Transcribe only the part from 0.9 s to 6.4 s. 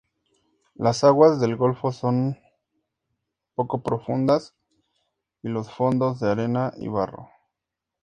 aguas del golfo son poco profundas y los fondos de